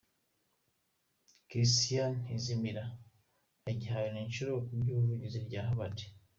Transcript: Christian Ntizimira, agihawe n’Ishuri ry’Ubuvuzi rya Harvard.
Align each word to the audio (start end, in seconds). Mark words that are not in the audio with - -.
Christian 1.49 2.11
Ntizimira, 2.23 2.83
agihawe 3.71 4.07
n’Ishuri 4.11 4.51
ry’Ubuvuzi 4.81 5.37
rya 5.47 5.61
Harvard. 5.67 5.97